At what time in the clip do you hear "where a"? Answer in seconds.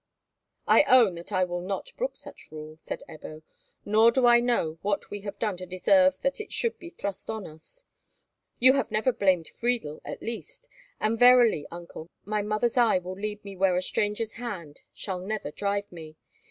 13.55-13.81